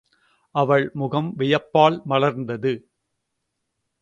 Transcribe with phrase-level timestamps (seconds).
[0.55, 2.73] அவள் முகம் வியப்பால் மலர்ந்தது.